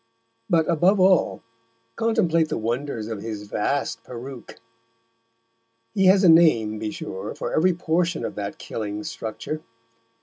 But, 0.49 0.67
above 0.67 0.99
all 0.99 1.43
contemplate 1.95 2.49
the 2.49 2.57
wonders 2.57 3.05
of 3.07 3.21
his 3.21 3.43
vast 3.43 4.03
peruke. 4.03 4.59
He 5.93 6.07
has 6.07 6.23
a 6.23 6.27
name, 6.29 6.79
be 6.79 6.89
sure, 6.89 7.35
for 7.35 7.53
every 7.53 7.73
portion 7.75 8.25
of 8.25 8.33
that 8.33 8.57
killing 8.57 9.03
structure. 9.03 9.61